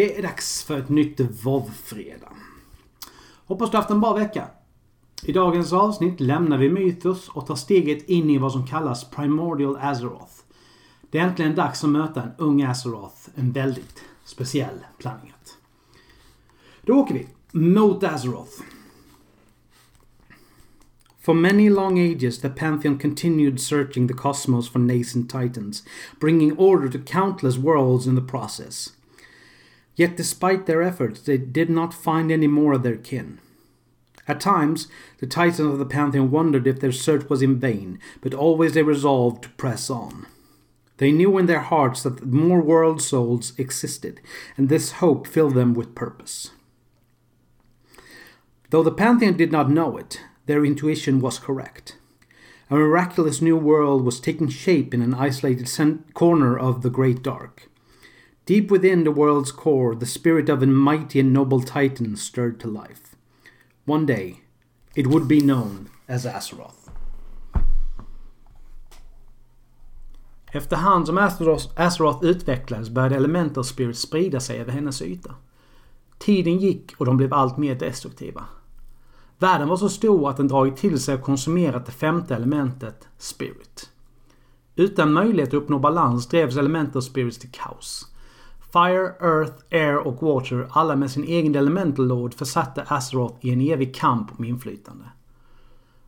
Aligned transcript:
Det 0.00 0.18
är 0.18 0.22
dags 0.22 0.62
för 0.62 0.78
ett 0.78 0.88
nytt 0.88 1.20
VOV-fredag. 1.20 2.32
Hoppas 3.46 3.70
du 3.70 3.76
haft 3.76 3.90
en 3.90 4.00
bra 4.00 4.14
vecka. 4.14 4.48
I 5.22 5.32
dagens 5.32 5.72
avsnitt 5.72 6.20
lämnar 6.20 6.58
vi 6.58 6.70
Mythos 6.70 7.28
och 7.28 7.46
tar 7.46 7.54
steget 7.54 8.08
in 8.08 8.30
i 8.30 8.38
vad 8.38 8.52
som 8.52 8.66
kallas 8.66 9.10
Primordial 9.10 9.76
Azeroth. 9.76 10.32
Det 11.10 11.18
är 11.18 11.26
äntligen 11.26 11.54
dags 11.54 11.84
att 11.84 11.90
möta 11.90 12.22
en 12.22 12.30
ung 12.38 12.62
Azeroth. 12.62 13.28
En 13.34 13.52
väldigt 13.52 14.02
speciell 14.24 14.78
planet. 14.98 15.56
Då 16.82 16.94
åker 16.94 17.14
vi 17.14 17.28
mot 17.58 18.04
Azeroth. 18.04 18.62
For 21.20 21.34
many 21.34 21.70
long 21.70 21.98
ages, 21.98 22.40
the 22.40 22.48
Pantheon 22.48 22.98
continued 22.98 23.60
searching 23.60 24.08
the 24.08 24.14
cosmos 24.14 24.70
for 24.70 24.78
nascent 24.78 25.30
titans, 25.30 25.84
bringing 26.20 26.58
order 26.58 26.88
to 26.88 26.98
countless 27.12 27.56
worlds 27.56 28.06
in 28.06 28.16
the 28.16 28.32
process. 28.32 28.99
Yet, 30.00 30.16
despite 30.16 30.64
their 30.64 30.80
efforts, 30.80 31.20
they 31.20 31.36
did 31.36 31.68
not 31.68 31.92
find 31.92 32.32
any 32.32 32.46
more 32.46 32.72
of 32.72 32.82
their 32.82 32.96
kin. 32.96 33.38
At 34.26 34.40
times, 34.40 34.88
the 35.18 35.26
titans 35.26 35.74
of 35.74 35.78
the 35.78 35.84
Pantheon 35.84 36.30
wondered 36.30 36.66
if 36.66 36.80
their 36.80 36.90
search 36.90 37.28
was 37.28 37.42
in 37.42 37.60
vain, 37.60 37.98
but 38.22 38.32
always 38.32 38.72
they 38.72 38.82
resolved 38.82 39.42
to 39.42 39.50
press 39.50 39.90
on. 39.90 40.26
They 40.96 41.12
knew 41.12 41.36
in 41.36 41.44
their 41.44 41.60
hearts 41.60 42.02
that 42.04 42.24
more 42.24 42.62
world 42.62 43.02
souls 43.02 43.52
existed, 43.58 44.22
and 44.56 44.70
this 44.70 44.92
hope 45.02 45.26
filled 45.26 45.52
them 45.52 45.74
with 45.74 45.94
purpose. 45.94 46.52
Though 48.70 48.82
the 48.82 48.90
Pantheon 48.90 49.36
did 49.36 49.52
not 49.52 49.68
know 49.68 49.98
it, 49.98 50.18
their 50.46 50.64
intuition 50.64 51.20
was 51.20 51.38
correct. 51.38 51.98
A 52.70 52.74
miraculous 52.76 53.42
new 53.42 53.58
world 53.58 54.06
was 54.06 54.18
taking 54.18 54.48
shape 54.48 54.94
in 54.94 55.02
an 55.02 55.12
isolated 55.12 55.68
corner 56.14 56.58
of 56.58 56.80
the 56.80 56.88
Great 56.88 57.22
Dark. 57.22 57.69
Deep 58.50 58.68
within 58.68 59.04
the 59.04 59.12
world's 59.12 59.52
core, 59.52 59.94
the 59.94 60.06
spirit 60.06 60.48
of 60.48 60.60
a 60.60 60.66
mighty 60.66 61.20
and 61.20 61.32
noble 61.32 61.60
titan 61.60 62.16
stirred 62.16 62.58
to 62.58 62.66
life. 62.66 63.14
One 63.84 64.06
day, 64.06 64.40
it 64.96 65.06
would 65.06 65.28
be 65.28 65.40
known 65.40 65.88
as 66.08 66.26
Azeroth. 66.26 66.90
Efterhand 70.52 71.06
som 71.06 71.18
Azeroth, 71.18 72.24
utvecklades 72.24 72.90
började 72.90 73.16
Elemental 73.16 73.64
Spirit 73.64 73.96
sprida 73.96 74.40
sig 74.40 74.60
över 74.60 74.72
hennes 74.72 75.02
yta. 75.02 75.34
Tiden 76.18 76.58
gick 76.58 76.94
och 76.98 77.06
de 77.06 77.16
blev 77.16 77.34
allt 77.34 77.56
mer 77.56 77.74
destruktiva. 77.74 78.44
Världen 79.38 79.68
var 79.68 79.76
så 79.76 79.88
stor 79.88 80.30
att 80.30 80.36
den 80.36 80.48
dragit 80.48 80.76
till 80.76 81.00
sig 81.00 81.14
och 81.14 81.22
konsumerat 81.22 81.86
det 81.86 81.92
femte 81.92 82.34
elementet, 82.34 83.08
Spirit. 83.18 83.90
Utan 84.76 85.12
möjlighet 85.12 85.48
att 85.48 85.54
uppnå 85.54 85.78
balans 85.78 86.28
drevs 86.28 86.56
Elemental 86.56 87.02
Spirits 87.02 87.38
till 87.38 87.50
kaos. 87.50 88.06
Fire, 88.72 89.14
Earth, 89.20 89.64
Air 89.70 89.96
och 89.96 90.22
Water, 90.22 90.68
alla 90.70 90.96
med 90.96 91.10
sin 91.10 91.24
egen 91.24 91.54
Elemental 91.54 92.06
Lord, 92.06 92.34
försatte 92.34 92.84
Azeroth 92.88 93.46
i 93.46 93.50
en 93.52 93.60
evig 93.60 93.94
kamp 93.94 94.38
om 94.38 94.44
inflytande. 94.44 95.04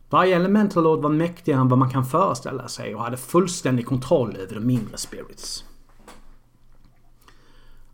Varje 0.09 0.35
Elemental 0.35 0.83
Lord 0.83 1.01
var 1.01 1.09
mäktigare 1.09 1.61
än 1.61 1.67
vad 1.67 1.79
man 1.79 1.89
kan 1.89 2.05
föreställa 2.05 2.67
sig 2.67 2.95
och 2.95 3.03
hade 3.03 3.17
fullständig 3.17 3.85
kontroll 3.85 4.35
över 4.35 4.55
de 4.55 4.59
mindre 4.59 4.97
spirits. 4.97 5.63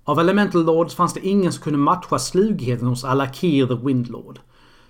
Av 0.04 0.20
Elemental 0.20 0.66
Lords 0.66 0.96
fanns 0.96 1.14
det 1.14 1.28
ingen 1.28 1.54
som 1.54 1.64
kunde 1.64 1.80
matcha 1.80 2.20
slugheten 2.20 2.88
hos 2.88 3.04
Alakir 3.04 3.68
the 3.68 3.86
Windlord. 3.86 4.40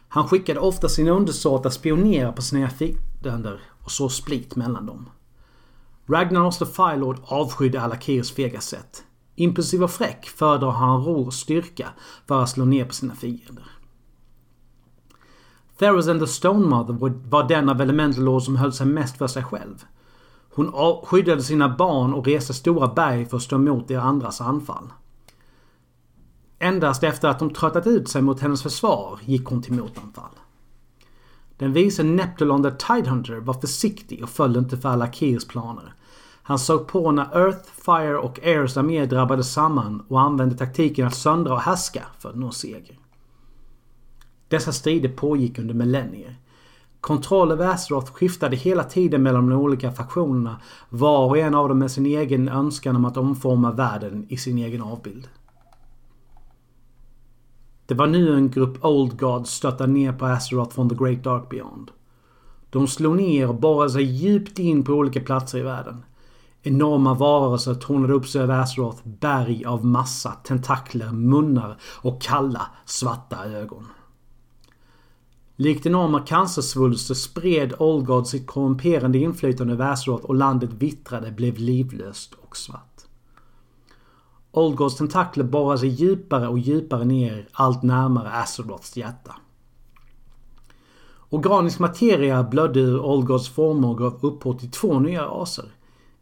Han 0.07 0.27
skickade 0.27 0.59
ofta 0.59 0.89
sina 0.89 1.11
undersåtar 1.11 1.69
spionera 1.69 2.31
på 2.31 2.41
sina 2.41 2.69
fiender 2.69 3.61
och 3.83 3.91
så 3.91 4.09
split 4.09 4.55
mellan 4.55 4.85
dem. 4.85 5.09
Ragnaros 6.07 6.59
the 6.59 6.65
Firelord 6.65 7.17
avskydde 7.23 7.81
Alakirs 7.81 8.31
fega 8.31 8.61
sätt. 8.61 9.03
Impulsiv 9.39 9.83
och 9.83 9.91
fräck 9.91 10.25
föredrar 10.25 10.71
han 10.71 11.03
rå 11.03 11.21
och 11.21 11.33
styrka 11.33 11.89
för 12.27 12.43
att 12.43 12.49
slå 12.49 12.65
ner 12.65 12.85
på 12.85 12.93
sina 12.93 13.15
fiender. 13.15 13.65
Theros 15.77 16.07
and 16.07 16.19
the 16.19 16.27
Stone 16.27 16.67
Mother 16.67 16.93
var 17.29 17.47
den 17.47 17.69
av 17.69 17.81
Elemental 17.81 18.23
Lord 18.23 18.41
som 18.41 18.55
höll 18.55 18.73
sig 18.73 18.87
mest 18.87 19.17
för 19.17 19.27
sig 19.27 19.43
själv. 19.43 19.85
Hon 20.53 20.71
skyddade 21.03 21.43
sina 21.43 21.69
barn 21.69 22.13
och 22.13 22.25
reste 22.25 22.53
stora 22.53 22.87
berg 22.87 23.25
för 23.25 23.37
att 23.37 23.43
stå 23.43 23.55
emot 23.55 23.87
de 23.87 23.95
andras 23.95 24.41
anfall. 24.41 24.93
Endast 26.59 27.03
efter 27.03 27.27
att 27.27 27.39
de 27.39 27.49
tröttat 27.49 27.87
ut 27.87 28.09
sig 28.09 28.21
mot 28.21 28.39
hennes 28.39 28.63
försvar 28.63 29.19
gick 29.25 29.45
hon 29.45 29.61
till 29.61 29.73
motanfall. 29.73 30.39
Den 31.57 31.73
vise 31.73 32.03
Neptulon 32.03 32.63
the 32.63 32.71
Tidehunter 32.71 33.35
var 33.35 33.53
försiktig 33.53 34.23
och 34.23 34.29
föll 34.29 34.57
inte 34.57 34.77
för 34.77 34.89
Alakirs 34.89 35.47
planer. 35.47 35.93
Han 36.49 36.59
såg 36.59 36.87
på 36.87 37.11
när 37.11 37.37
Earth, 37.37 37.69
Fire 37.85 38.17
och 38.17 38.39
Airs 38.43 38.77
arméer 38.77 39.05
drabbades 39.05 39.53
samman 39.53 40.03
och 40.07 40.21
använde 40.21 40.57
taktiken 40.57 41.07
att 41.07 41.15
söndra 41.15 41.53
och 41.53 41.61
härska 41.61 42.03
för 42.19 42.29
att 42.29 42.35
nå 42.35 42.51
seger. 42.51 42.99
Dessa 44.47 44.71
strider 44.71 45.09
pågick 45.09 45.59
under 45.59 45.73
millennier. 45.73 46.35
Kontroll 47.01 47.51
över 47.51 47.67
Azeroth 47.67 48.11
skiftade 48.11 48.55
hela 48.55 48.83
tiden 48.83 49.23
mellan 49.23 49.49
de 49.49 49.59
olika 49.59 49.91
faktionerna, 49.91 50.61
var 50.89 51.25
och 51.25 51.37
en 51.37 51.55
av 51.55 51.69
dem 51.69 51.79
med 51.79 51.91
sin 51.91 52.05
egen 52.05 52.49
önskan 52.49 52.95
om 52.95 53.05
att 53.05 53.17
omforma 53.17 53.71
världen 53.71 54.25
i 54.29 54.37
sin 54.37 54.57
egen 54.57 54.81
avbild. 54.81 55.27
Det 57.85 57.93
var 57.93 58.07
nu 58.07 58.35
en 58.35 58.51
grupp 58.51 58.85
Old 58.85 59.19
Gods 59.19 59.51
stöttade 59.51 59.93
ner 59.93 60.13
på 60.13 60.25
Azeroth 60.25 60.75
från 60.75 60.89
The 60.89 60.95
Great 60.95 61.23
Dark 61.23 61.49
Beyond. 61.49 61.91
De 62.69 62.87
slog 62.87 63.15
ner 63.15 63.49
och 63.49 63.55
borrade 63.55 63.89
sig 63.89 64.03
djupt 64.03 64.59
in 64.59 64.83
på 64.83 64.93
olika 64.93 65.21
platser 65.21 65.57
i 65.57 65.61
världen. 65.61 66.03
Enorma 66.63 67.13
varelser 67.13 67.73
tornade 67.73 68.13
upp 68.13 68.27
sig 68.27 68.41
över 68.41 68.59
Azeroth, 68.59 69.07
berg 69.07 69.65
av 69.65 69.85
massa, 69.85 70.31
tentakler, 70.31 71.11
munnar 71.11 71.77
och 72.01 72.21
kalla, 72.21 72.67
svarta 72.85 73.45
ögon. 73.45 73.87
Likt 75.55 75.85
enorma 75.85 76.19
cancersvulster 76.19 77.13
spred 77.13 77.73
Old 77.79 78.27
sitt 78.27 78.47
korrumperande 78.47 79.17
inflytande 79.17 79.73
över 79.73 79.91
Azeroth 79.91 80.25
och 80.25 80.35
landet 80.35 80.73
vittrade, 80.73 81.31
blev 81.31 81.57
livlöst 81.57 82.33
och 82.33 82.57
svart. 82.57 82.89
Oldgods 84.51 84.95
tentakler 84.95 85.43
borrar 85.43 85.77
sig 85.77 85.89
djupare 85.89 86.47
och 86.47 86.59
djupare 86.59 87.05
ner, 87.05 87.47
allt 87.51 87.83
närmare 87.83 88.29
Azeroths 88.29 88.97
hjärta. 88.97 89.35
Organisk 91.29 91.79
materia 91.79 92.43
blödde 92.43 92.79
ur 92.79 92.99
Oldgods 92.99 93.49
former 93.49 93.87
och 93.87 93.97
gav 93.97 94.25
upphov 94.25 94.59
till 94.59 94.71
två 94.71 94.99
nya 94.99 95.25
raser. 95.25 95.65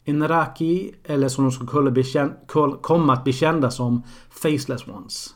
Inraki, 0.08 0.92
eller 1.04 1.28
som 1.28 1.44
de 1.44 1.52
skulle 1.52 2.30
komma 2.80 3.12
att 3.12 3.24
bli 3.24 3.32
kända 3.32 3.70
som 3.70 4.02
Faceless 4.30 4.88
Ones. 4.88 5.34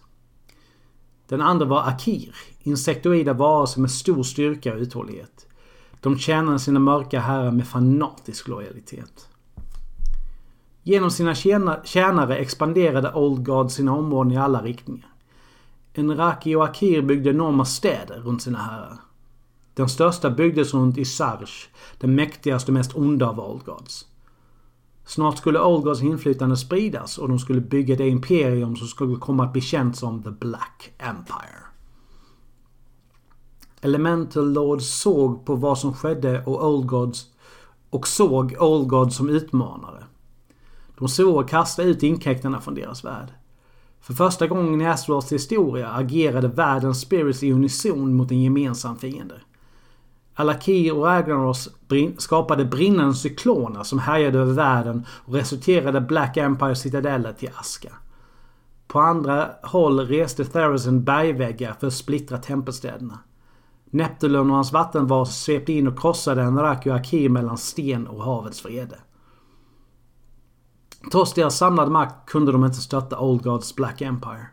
Den 1.29 1.41
andra 1.41 1.67
var 1.67 1.89
Akir, 1.89 2.35
insektoida 2.59 3.33
varelser 3.33 3.81
med 3.81 3.91
stor 3.91 4.23
styrka 4.23 4.75
och 4.75 4.81
uthållighet. 4.81 5.47
De 6.01 6.19
tjänade 6.19 6.59
sina 6.59 6.81
mörka 6.81 7.21
herrar 7.21 7.51
med 7.51 7.69
fanatisk 7.69 8.49
lojalitet. 8.49 9.29
Genom 10.83 11.11
sina 11.11 11.35
tjänare 11.85 12.37
expanderade 12.37 13.13
Old 13.13 13.47
God 13.47 13.73
sina 13.73 13.97
områden 13.97 14.33
i 14.33 14.37
alla 14.37 14.63
riktningar. 14.63 15.09
Enraki 15.95 16.55
och 16.55 16.65
Akir 16.65 17.03
byggde 17.03 17.31
enorma 17.31 17.65
städer 17.65 18.21
runt 18.21 18.43
sina 18.43 18.59
herrar. 18.59 18.99
Den 19.75 19.89
största 19.89 20.31
byggdes 20.31 20.75
runt 20.75 20.99
Isarj, 20.99 21.51
den 21.99 22.15
mäktigaste 22.15 22.71
och 22.71 22.75
mest 22.75 22.97
onda 22.97 23.29
av 23.29 23.41
Old 23.41 23.65
Gods. 23.65 24.07
Snart 25.15 25.39
skulle 25.39 25.61
Old 25.61 25.85
Gods 25.85 26.03
inflytande 26.03 26.57
spridas 26.57 27.19
och 27.19 27.29
de 27.29 27.39
skulle 27.39 27.61
bygga 27.61 27.97
det 27.97 28.09
imperium 28.09 28.77
som 28.77 28.87
skulle 28.87 29.17
komma 29.17 29.45
att 29.45 29.53
bli 29.53 29.61
känt 29.61 29.97
som 29.97 30.23
The 30.23 30.31
Black 30.31 30.93
Empire. 30.99 31.63
Elemental 33.81 34.53
Lords 34.53 35.01
såg 35.01 35.45
på 35.45 35.55
vad 35.55 35.79
som 35.79 35.95
skedde 35.95 36.45
och 36.45 36.69
Old 36.69 36.87
Gods 36.87 37.27
och 37.91 38.09
såg 38.09 38.57
Old 38.61 38.89
Gods 38.89 39.17
som 39.17 39.29
utmanare. 39.29 40.05
De 40.99 41.09
såg 41.09 41.37
och 41.37 41.49
kastade 41.49 41.89
ut 41.89 42.03
inkräktarna 42.03 42.61
från 42.61 42.75
deras 42.75 43.05
värld. 43.05 43.33
För 44.01 44.15
första 44.15 44.47
gången 44.47 44.81
i 44.81 44.87
Azeroths 44.87 45.33
historia 45.33 45.89
agerade 45.89 46.49
världens 46.49 47.01
spirits 47.01 47.43
i 47.43 47.53
unison 47.53 48.15
mot 48.15 48.31
en 48.31 48.43
gemensam 48.43 48.97
fiende. 48.97 49.41
Alakir 50.35 50.97
och 50.97 51.05
Ragnaros 51.05 51.69
skapade 52.19 52.65
brinnande 52.65 53.15
cykloner 53.15 53.83
som 53.83 53.99
härjade 53.99 54.39
över 54.39 54.53
världen 54.53 55.07
och 55.25 55.35
resulterade 55.35 56.01
Black 56.01 56.37
Empire 56.37 56.75
citadeller 56.75 57.33
till 57.33 57.51
aska. 57.55 57.93
På 58.87 59.01
andra 59.01 59.51
håll 59.63 60.01
reste 60.01 60.45
Therosen 60.45 61.05
bergväggar 61.05 61.77
för 61.81 61.87
att 61.87 61.93
splittra 61.93 62.39
tempelstäderna. 62.39 63.19
Neptulon 63.91 64.51
och 64.51 64.57
hans 64.57 64.73
vattenvas 64.73 65.43
svepte 65.43 65.73
in 65.73 65.89
och 65.89 66.01
krossade 66.01 66.43
Enraki 66.43 66.91
och 66.91 66.95
Akir 66.95 67.29
mellan 67.29 67.59
sten 67.59 68.07
och 68.07 68.25
havets 68.25 68.65
vrede. 68.65 68.99
Trots 71.13 71.35
deras 71.35 71.59
samlade 71.59 71.91
makt 71.91 72.29
kunde 72.31 72.53
de 72.53 72.65
inte 72.65 72.77
stötta 72.77 73.19
Old 73.19 73.43
Gods 73.43 73.77
Black 73.77 74.01
Empire. 74.01 74.47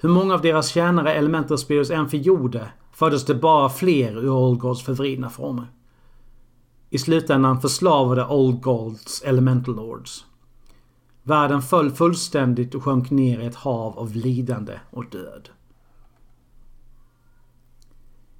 Hur 0.00 0.08
många 0.08 0.34
av 0.34 0.40
deras 0.40 0.68
tjänare 0.68 1.14
Elemental 1.14 1.58
Spirits 1.58 1.90
än 1.90 2.08
förgjorde 2.08 2.68
föddes 2.98 3.24
det 3.24 3.34
bara 3.34 3.68
fler 3.68 4.16
ur 4.16 4.30
Oldgolds 4.30 4.82
förvridna 4.82 5.30
former. 5.30 5.66
I 6.90 6.98
slutändan 6.98 7.60
förslavade 7.60 8.26
Oldgolds 8.26 9.22
Elemental 9.22 9.76
Lords. 9.76 10.24
Världen 11.22 11.62
föll 11.62 11.90
fullständigt 11.90 12.74
och 12.74 12.84
sjönk 12.84 13.10
ner 13.10 13.40
i 13.40 13.46
ett 13.46 13.54
hav 13.54 13.98
av 13.98 14.16
lidande 14.16 14.80
och 14.90 15.10
död. 15.10 15.48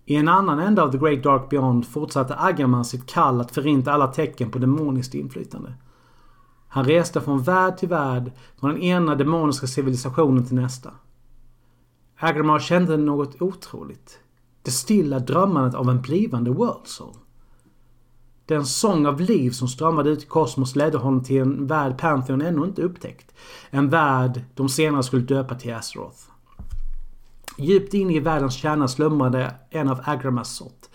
I 0.05 0.17
en 0.17 0.29
annan 0.29 0.59
ände 0.59 0.83
av 0.83 0.93
The 0.93 0.99
Great 0.99 1.23
Dark 1.23 1.49
Beyond 1.51 1.87
fortsatte 1.87 2.37
Agamar 2.39 2.83
sitt 2.83 3.07
kall 3.07 3.41
att 3.41 3.51
förinta 3.51 3.93
alla 3.93 4.07
tecken 4.07 4.51
på 4.51 4.59
demoniskt 4.59 5.15
inflytande. 5.15 5.75
Han 6.69 6.85
reste 6.85 7.21
från 7.21 7.43
värld 7.43 7.77
till 7.77 7.89
värld, 7.89 8.33
från 8.61 8.71
den 8.71 8.83
ena 8.83 9.15
demoniska 9.15 9.67
civilisationen 9.67 10.47
till 10.47 10.57
nästa. 10.57 10.91
Agramar 12.17 12.59
kände 12.59 12.97
något 12.97 13.43
otroligt. 13.43 14.21
Det 14.69 14.73
stilla 14.73 15.19
drömmandet 15.19 15.75
av 15.75 15.91
en 15.91 16.01
blivande 16.01 16.51
World 16.51 16.87
Soul. 16.87 17.15
Den 18.47 18.67
sång 18.67 19.07
av 19.07 19.21
liv 19.21 19.51
som 19.51 19.69
strömmade 19.69 20.11
ut 20.11 20.23
i 20.23 20.27
kosmos 20.27 20.77
ledde 20.77 20.99
honom 20.99 21.25
till 21.25 21.41
en 21.41 21.67
värld 21.67 21.99
Pantheon 21.99 22.43
ännu 22.43 22.65
inte 22.65 22.83
upptäckt. 22.83 23.35
En 23.71 23.89
värld 23.89 24.41
de 24.55 24.69
senare 24.69 25.03
skulle 25.03 25.23
döpa 25.23 25.55
till 25.55 25.75
Azeroth. 25.75 26.19
Djupt 27.59 27.95
inne 27.95 28.15
i 28.15 28.21
världens 28.21 28.55
kärna 28.55 28.89
slumrade 28.89 29.55
en 29.71 29.89
av 29.89 30.01
Agramas 30.05 30.57
sort. 30.57 30.87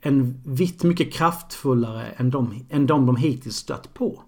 En 0.00 0.42
vitt 0.44 0.82
mycket 0.82 1.12
kraftfullare 1.12 2.06
än 2.06 2.30
de, 2.30 2.64
än 2.70 2.86
de 2.86 3.06
de 3.06 3.16
hittills 3.16 3.56
stött 3.56 3.94
på. 3.94 4.22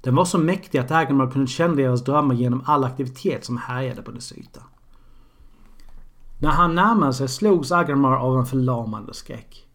Den 0.00 0.14
var 0.14 0.24
så 0.24 0.38
mäktig 0.38 0.78
att 0.78 0.90
Agramar 0.90 1.30
kunde 1.30 1.46
känna 1.46 1.74
deras 1.74 2.04
drömmar 2.04 2.34
genom 2.34 2.62
all 2.66 2.84
aktivitet 2.84 3.44
som 3.44 3.56
härjade 3.56 4.02
på 4.02 4.10
dess 4.10 4.32
yta. 4.32 4.60
När 6.42 6.50
han 6.50 6.74
närmade 6.74 7.12
sig 7.12 7.28
slogs 7.28 7.72
Agramar 7.72 8.16
av 8.16 8.38
en 8.38 8.46
förlamande 8.46 9.14
skräck. 9.14 9.66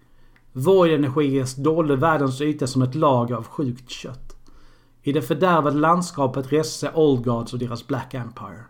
Void-energier 0.54 1.62
dolde 1.64 1.96
världens 1.96 2.42
yta 2.42 2.68
som 2.68 2.82
ett 2.82 2.96
lager 2.96 3.36
av 3.36 3.48
sjukt 3.48 3.90
kött. 3.90 4.36
I 5.02 5.12
det 5.12 5.22
fördärvade 5.22 5.78
landskapet 5.78 6.52
reste 6.52 6.80
sig 6.80 6.92
Old 6.94 7.26
Gods 7.26 7.54
och 7.54 7.60
deras 7.60 7.88
Black 7.88 8.14
Empire. 8.14 8.64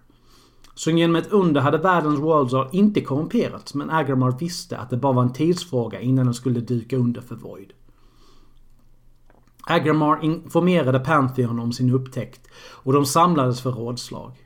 Som 0.74 0.98
genom 0.98 1.16
ett 1.16 1.32
under 1.32 1.62
hade 1.62 1.78
världens 1.78 2.20
Worldsar 2.20 2.70
inte 2.72 3.02
korrumperats 3.02 3.74
men 3.74 3.90
Agramar 3.90 4.32
visste 4.32 4.78
att 4.78 4.90
det 4.90 4.98
bara 4.98 5.14
var 5.14 5.24
en 5.24 5.34
tidsfråga 5.34 6.00
innan 6.00 6.26
den 6.26 6.34
skulle 6.34 6.60
dyka 6.60 6.98
under 6.98 7.22
för 7.22 7.36
Void. 7.36 7.74
Agramar 9.64 10.24
informerade 10.24 11.00
Pantheon 11.00 11.60
om 11.60 11.72
sin 11.72 11.94
upptäckt 11.94 12.48
och 12.72 12.94
de 12.94 13.06
samlades 13.06 13.62
för 13.62 13.72
rådslag. 13.72 14.45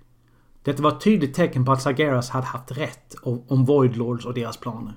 Detta 0.70 0.84
var 0.84 0.92
ett 0.92 1.02
tydligt 1.02 1.34
tecken 1.34 1.66
på 1.66 1.72
att 1.72 1.82
Sargeras 1.82 2.30
hade 2.30 2.46
haft 2.46 2.72
rätt 2.72 3.16
om 3.48 3.66
Voidlords 3.66 4.26
och 4.26 4.34
deras 4.34 4.58
planer. 4.58 4.94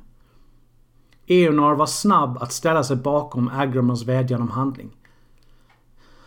Eonar 1.26 1.74
var 1.74 1.86
snabb 1.86 2.38
att 2.38 2.52
ställa 2.52 2.84
sig 2.84 2.96
bakom 2.96 3.48
Agramars 3.48 4.04
vädjan 4.04 4.42
om 4.42 4.50
handling. 4.50 4.96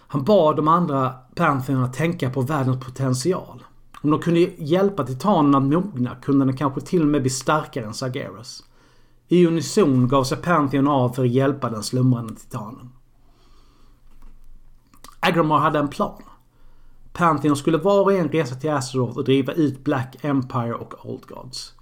Han 0.07 0.23
bad 0.23 0.55
de 0.55 0.67
andra 0.67 1.13
Pantherna 1.35 1.85
att 1.85 1.93
tänka 1.93 2.29
på 2.29 2.41
världens 2.41 2.85
potential. 2.85 3.63
Om 4.01 4.11
de 4.11 4.19
kunde 4.19 4.39
hjälpa 4.39 5.03
titanerna 5.03 5.57
att 5.57 5.63
mogna 5.63 6.15
kunde 6.15 6.45
de 6.45 6.57
kanske 6.57 6.81
till 6.81 7.01
och 7.01 7.07
med 7.07 7.21
bli 7.21 7.29
starkare 7.29 7.85
än 7.85 7.93
Sargeras. 7.93 8.63
I 9.27 9.45
unison 9.47 10.07
gav 10.07 10.23
sig 10.23 10.37
Pantheon 10.37 10.87
av 10.87 11.09
för 11.09 11.23
att 11.23 11.31
hjälpa 11.31 11.69
den 11.69 11.83
slumrande 11.83 12.35
titanen. 12.35 12.89
Agramar 15.19 15.59
hade 15.59 15.79
en 15.79 15.87
plan. 15.87 16.21
Pantheon 17.15 17.55
skulle 17.55 17.77
var 17.77 18.01
och 18.01 18.13
en 18.13 18.29
resa 18.29 18.55
till 18.55 18.71
Azeroth 18.71 19.17
och 19.17 19.23
driva 19.23 19.53
ut 19.53 19.83
Black 19.83 20.15
Empire 20.21 20.73
och 20.73 21.05
Old 21.05 21.25
Gods. 21.27 21.73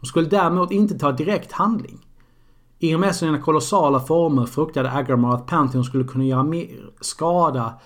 De 0.00 0.06
skulle 0.06 0.28
däremot 0.28 0.70
inte 0.70 0.98
ta 0.98 1.12
direkt 1.12 1.52
handling. 1.52 2.06
I 2.78 2.94
och 2.94 3.00
med 3.00 3.16
sina 3.16 3.38
kolossala 3.38 4.00
former 4.00 4.46
fruktade 4.46 4.90
Agramar 4.90 5.34
att 5.34 5.46
Pantheon 5.46 5.84
skulle 5.84 6.04
kunna 6.04 6.24
göra 6.24 6.42
mer 6.42 6.90
skada 7.00 7.80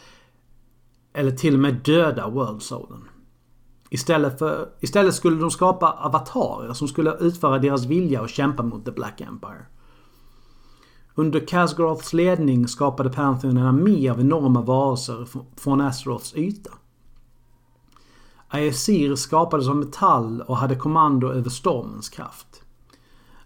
eller 1.12 1.30
till 1.30 1.54
och 1.54 1.60
med 1.60 1.74
döda 1.74 2.28
World 2.28 2.62
Soulen. 2.62 3.04
Istället, 3.90 4.38
för, 4.38 4.68
istället 4.80 5.14
skulle 5.14 5.40
de 5.40 5.50
skapa 5.50 5.90
avatarer 5.90 6.72
som 6.72 6.88
skulle 6.88 7.14
utföra 7.14 7.58
deras 7.58 7.84
vilja 7.84 8.22
och 8.22 8.28
kämpa 8.28 8.62
mot 8.62 8.84
The 8.84 8.90
Black 8.90 9.20
Empire. 9.20 9.66
Under 11.14 11.46
Kasgaroths 11.46 12.12
ledning 12.12 12.68
skapade 12.68 13.10
Pantheon 13.10 13.56
en 13.56 13.66
armé 13.66 14.08
av 14.08 14.20
enorma 14.20 14.62
varelser 14.62 15.26
från 15.56 15.80
Azeroths 15.80 16.34
yta. 16.34 16.70
Aesir 18.52 19.14
skapades 19.14 19.68
av 19.68 19.76
metall 19.76 20.42
och 20.42 20.56
hade 20.56 20.76
kommando 20.76 21.32
över 21.32 21.50
stormens 21.50 22.08
kraft. 22.08 22.62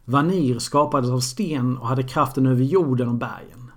Vanir 0.05 0.59
skapades 0.59 1.11
av 1.11 1.21
sten 1.21 1.79
och 1.79 1.89
hade 1.89 2.03
kraften 2.03 2.47
över 2.47 2.65
jorden 2.65 3.09
och 3.09 3.15
bergen. 3.15 3.71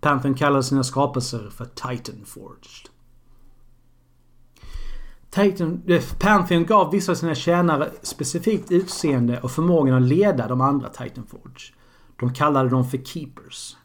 Panthern 0.00 0.34
kallade 0.34 0.62
sina 0.62 0.84
skapelser 0.84 1.50
för 1.50 1.64
Titan 1.64 2.24
Forged. 2.24 2.90
Titan, 5.30 5.82
eh, 5.86 6.02
Pantheon 6.18 6.66
gav 6.66 6.90
vissa 6.90 7.12
av 7.12 7.16
sina 7.16 7.34
tjänare 7.34 7.90
specifikt 8.02 8.70
utseende 8.70 9.40
och 9.40 9.50
förmågan 9.50 9.94
att 9.94 10.08
leda 10.08 10.48
de 10.48 10.60
andra 10.60 10.88
Titanforge. 10.88 11.74
De 12.20 12.34
kallade 12.34 12.68
dem 12.68 12.84
för 12.84 12.98
Keepers. 12.98 13.76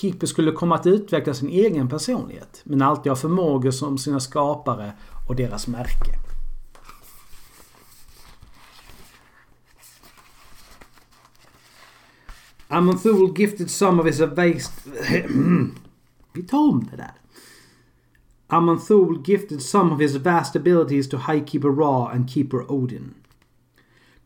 Keepers 0.00 0.30
skulle 0.30 0.52
komma 0.52 0.74
att 0.74 0.86
utveckla 0.86 1.34
sin 1.34 1.48
egen 1.48 1.88
personlighet 1.88 2.60
men 2.64 2.82
alltid 2.82 3.10
ha 3.10 3.16
förmågor 3.16 3.70
som 3.70 3.98
sina 3.98 4.20
skapare 4.20 4.92
och 5.28 5.36
deras 5.36 5.66
märke. 5.66 6.14
Amonthul 12.68 13.34
gifted 13.36 13.70
some 13.70 14.00
of 14.00 14.06
his 14.06 14.20
vast... 14.20 14.72
Vi 16.32 16.42
tar 16.42 16.58
om 16.58 16.88
det 16.90 16.96
där. 16.96 17.12
Amonthul 18.46 19.22
gifted 19.24 19.62
some 19.62 19.94
of 19.94 20.00
his 20.00 20.16
vast 20.16 20.56
abilities 20.56 21.08
to 21.08 21.16
High 21.16 21.44
Keeper 21.44 21.68
Ra 21.68 22.10
and 22.10 22.30
Keeper 22.30 22.72
Odin. 22.72 23.14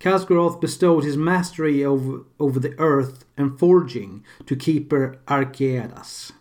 Kasgaroth 0.05 0.61
bestowed 0.61 1.03
his 1.03 1.17
mastery 1.17 1.83
over, 1.83 2.25
over 2.39 2.61
the 2.61 2.79
earth 2.79 3.25
and 3.39 3.59
forging 3.59 4.23
to 4.45 4.55
Keeper 4.55 5.19
Archaeadas. 5.27 6.33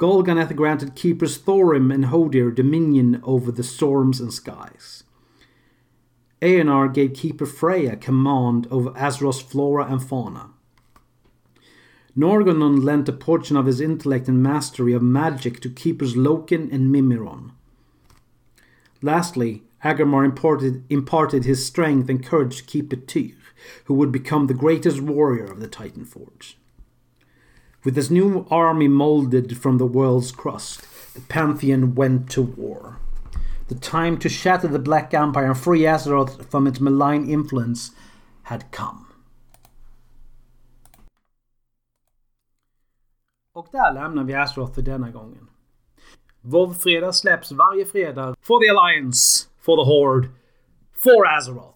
Golganeth 0.00 0.56
granted 0.56 0.96
Keepers 0.96 1.38
Thorim 1.38 1.94
and 1.94 2.06
Hodir 2.06 2.52
dominion 2.52 3.20
over 3.22 3.52
the 3.52 3.62
storms 3.62 4.18
and 4.18 4.34
skies. 4.34 5.04
Aenar 6.42 6.92
gave 6.92 7.14
Keeper 7.14 7.46
Freya 7.46 7.94
command 7.94 8.66
over 8.68 8.90
Azeroth's 8.94 9.40
flora 9.40 9.86
and 9.86 10.02
fauna. 10.02 10.50
Norgonon 12.18 12.82
lent 12.82 13.08
a 13.08 13.12
portion 13.12 13.56
of 13.56 13.66
his 13.66 13.80
intellect 13.80 14.26
and 14.26 14.42
mastery 14.42 14.92
of 14.92 15.02
magic 15.02 15.60
to 15.60 15.70
keepers 15.70 16.14
Loken 16.14 16.72
and 16.72 16.92
Mimiron. 16.92 17.52
Lastly, 19.02 19.62
Agamar 19.82 20.24
imparted, 20.24 20.84
imparted 20.90 21.44
his 21.44 21.64
strength 21.64 22.08
and 22.10 22.24
courage 22.24 22.58
to 22.58 22.64
Keeper 22.64 22.96
Tyr, 22.96 23.36
who 23.84 23.94
would 23.94 24.12
become 24.12 24.46
the 24.46 24.54
greatest 24.54 25.00
warrior 25.00 25.44
of 25.44 25.60
the 25.60 25.68
Titan 25.68 26.04
Forge. 26.04 26.58
With 27.82 27.96
his 27.96 28.10
new 28.10 28.46
army 28.50 28.88
molded 28.88 29.56
from 29.56 29.78
the 29.78 29.86
world's 29.86 30.32
crust, 30.32 30.82
the 31.14 31.20
Pantheon 31.22 31.94
went 31.94 32.30
to 32.30 32.42
war. 32.42 32.98
The 33.68 33.74
time 33.74 34.18
to 34.18 34.28
shatter 34.28 34.68
the 34.68 34.78
Black 34.78 35.14
Empire 35.14 35.46
and 35.46 35.56
free 35.56 35.86
Azeroth 35.86 36.44
from 36.50 36.66
its 36.66 36.80
malign 36.80 37.30
influence 37.30 37.92
had 38.42 38.70
come. 38.70 39.06
Och 43.52 43.68
där 43.72 43.92
lämnar 43.92 44.24
vi 44.24 44.34
Azeroth 44.34 44.74
för 44.74 44.82
denna 44.82 45.10
gången. 45.10 45.48
WoW-fredag 46.42 47.12
släpps 47.12 47.52
varje 47.52 47.84
fredag. 47.84 48.34
For 48.40 48.60
the 48.60 48.68
Alliance, 48.70 49.49
for 49.62 49.76
the 49.76 49.84
Horde, 49.84 50.28
for 51.02 51.26
Azeroth. 51.26 51.74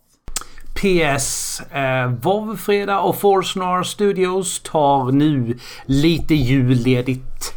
PS. 0.74 1.60
Eh, 1.60 2.12
WoW-fredag 2.22 3.00
och 3.00 3.16
Forsnar 3.16 3.82
Studios 3.82 4.60
tar 4.60 5.12
nu 5.12 5.58
lite 5.86 6.34
julledigt. 6.34 7.54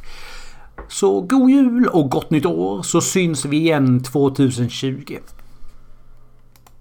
Så 0.88 1.22
god 1.22 1.50
jul 1.50 1.88
och 1.88 2.10
gott 2.10 2.30
nytt 2.30 2.46
år 2.46 2.82
så 2.82 3.02
syns 3.02 3.46
vi 3.46 3.58
igen 3.58 4.04
2020. 4.04 5.18